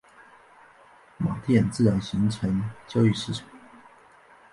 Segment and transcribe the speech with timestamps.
[1.19, 3.45] 马甸自然形成交易市场。